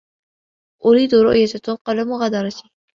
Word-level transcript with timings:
أريد 0.85 1.15
رؤية 1.15 1.59
توم 1.65 1.75
قبل 1.75 2.07
مغادرتي. 2.07 2.71